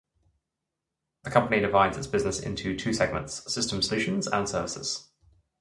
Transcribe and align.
The 1.21 1.29
company 1.29 1.61
divides 1.61 1.95
its 1.95 2.07
business 2.07 2.39
into 2.39 2.75
two 2.75 2.91
segments: 2.91 3.43
Systems 3.53 3.87
Solutions 3.87 4.25
and 4.25 4.49
Services. 4.49 5.09